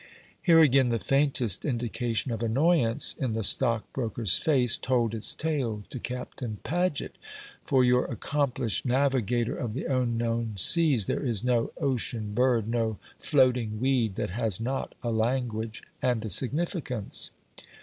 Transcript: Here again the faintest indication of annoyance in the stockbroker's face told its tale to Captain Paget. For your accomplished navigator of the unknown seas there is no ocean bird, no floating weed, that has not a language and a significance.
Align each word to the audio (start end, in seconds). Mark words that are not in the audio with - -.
Here 0.41 0.59
again 0.61 0.89
the 0.89 0.97
faintest 0.97 1.63
indication 1.63 2.31
of 2.31 2.41
annoyance 2.41 3.13
in 3.19 3.33
the 3.33 3.43
stockbroker's 3.43 4.35
face 4.35 4.75
told 4.75 5.13
its 5.13 5.35
tale 5.35 5.83
to 5.91 5.99
Captain 5.99 6.57
Paget. 6.63 7.15
For 7.65 7.83
your 7.83 8.05
accomplished 8.05 8.83
navigator 8.83 9.55
of 9.55 9.73
the 9.73 9.85
unknown 9.85 10.53
seas 10.57 11.05
there 11.05 11.21
is 11.23 11.43
no 11.43 11.71
ocean 11.79 12.33
bird, 12.33 12.67
no 12.67 12.97
floating 13.19 13.79
weed, 13.79 14.15
that 14.15 14.31
has 14.31 14.59
not 14.59 14.95
a 15.03 15.11
language 15.11 15.83
and 16.01 16.25
a 16.25 16.29
significance. 16.29 17.29